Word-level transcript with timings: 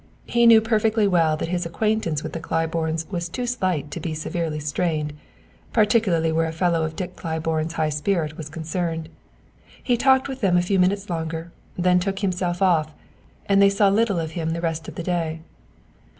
He 0.25 0.47
knew 0.47 0.61
perfectly 0.61 1.07
well 1.07 1.37
that 1.37 1.49
his 1.49 1.63
acquaintance 1.63 2.23
with 2.23 2.33
the 2.33 2.39
Claibornes 2.39 3.05
was 3.11 3.29
too 3.29 3.45
slight 3.45 3.91
to 3.91 3.99
be 3.99 4.15
severely 4.15 4.59
strained, 4.59 5.13
particularly 5.73 6.31
where 6.31 6.47
a 6.47 6.51
fellow 6.51 6.81
of 6.81 6.95
Dick 6.95 7.15
Claiborne's 7.15 7.73
high 7.73 7.89
spirit 7.89 8.35
was 8.35 8.49
concerned. 8.49 9.09
He 9.83 9.97
talked 9.97 10.27
with 10.27 10.41
them 10.41 10.57
a 10.57 10.63
few 10.63 10.79
minutes 10.79 11.07
longer, 11.07 11.51
then 11.77 11.99
took 11.99 12.17
himself 12.17 12.63
off; 12.63 12.91
and 13.45 13.61
they 13.61 13.69
saw 13.69 13.89
little 13.89 14.17
of 14.19 14.31
him 14.31 14.53
the 14.53 14.59
rest 14.61 14.87
of 14.87 14.95
the 14.95 15.03
day. 15.03 15.41